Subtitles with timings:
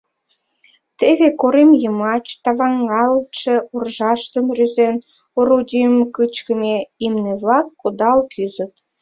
[0.99, 4.95] Теве корем йымач, товаҥалтше оржаштым рӱзен,
[5.39, 8.75] орудийым кычкыме имне-влак кудал кӱзышт.